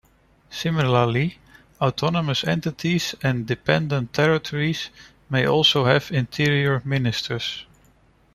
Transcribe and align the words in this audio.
Similarly, 0.49 1.37
autonomous 1.79 2.43
entities 2.43 3.13
and 3.21 3.45
dependent 3.45 4.13
territories 4.13 4.89
may 5.29 5.45
also 5.45 5.85
have 5.85 6.09
interior 6.11 6.81
ministers. 6.83 7.67